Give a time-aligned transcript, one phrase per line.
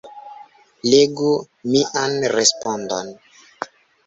[0.93, 1.33] Legu
[1.75, 3.15] mian respondon.